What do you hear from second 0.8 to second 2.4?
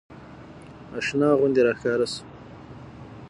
اشنا غوندې راښکاره سو.